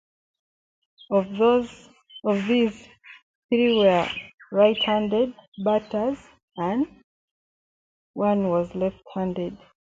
Of 1.11 1.27
these, 2.47 2.87
three 3.49 3.77
were 3.77 4.07
right-handed 4.51 5.35
batters 5.63 6.17
and 6.57 6.87
one 8.13 8.47
was 8.49 8.73
left-handed. 8.73 9.59